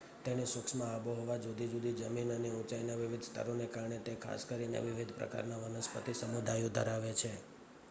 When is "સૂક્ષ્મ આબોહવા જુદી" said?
0.47-1.67